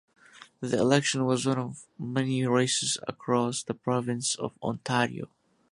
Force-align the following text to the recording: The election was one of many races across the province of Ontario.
The 0.61 0.79
election 0.79 1.25
was 1.25 1.45
one 1.45 1.59
of 1.59 1.85
many 1.99 2.43
races 2.47 2.97
across 3.07 3.61
the 3.61 3.75
province 3.75 4.33
of 4.33 4.57
Ontario. 4.63 5.29